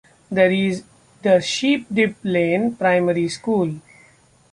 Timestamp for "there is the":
0.31-1.39